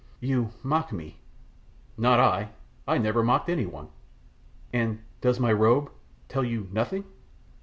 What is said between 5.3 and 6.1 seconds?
my robe